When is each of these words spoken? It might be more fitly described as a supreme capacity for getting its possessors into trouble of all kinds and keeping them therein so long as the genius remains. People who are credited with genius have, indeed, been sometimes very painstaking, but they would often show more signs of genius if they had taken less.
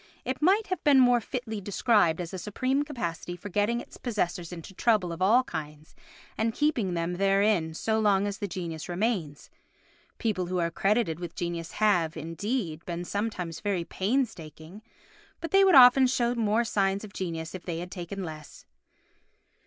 It 0.25 0.41
might 0.41 0.63
be 0.83 0.93
more 0.95 1.21
fitly 1.21 1.61
described 1.61 2.19
as 2.19 2.33
a 2.33 2.39
supreme 2.39 2.81
capacity 2.81 3.35
for 3.35 3.49
getting 3.49 3.79
its 3.79 3.97
possessors 3.97 4.51
into 4.51 4.73
trouble 4.73 5.11
of 5.11 5.21
all 5.21 5.43
kinds 5.43 5.93
and 6.39 6.55
keeping 6.55 6.95
them 6.95 7.17
therein 7.17 7.75
so 7.75 7.99
long 7.99 8.25
as 8.25 8.39
the 8.39 8.47
genius 8.47 8.89
remains. 8.89 9.51
People 10.17 10.47
who 10.47 10.57
are 10.57 10.71
credited 10.71 11.19
with 11.19 11.35
genius 11.35 11.73
have, 11.73 12.17
indeed, 12.17 12.83
been 12.87 13.05
sometimes 13.05 13.59
very 13.59 13.83
painstaking, 13.83 14.81
but 15.39 15.51
they 15.51 15.63
would 15.63 15.75
often 15.75 16.07
show 16.07 16.33
more 16.33 16.63
signs 16.63 17.03
of 17.03 17.13
genius 17.13 17.53
if 17.53 17.61
they 17.63 17.77
had 17.77 17.91
taken 17.91 18.23
less. 18.23 18.65